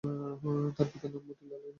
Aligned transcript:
তার 0.75 0.87
পিতার 0.91 1.09
নাম 1.13 1.23
মতিলাল 1.27 1.29
বিশ্বাস। 1.29 1.69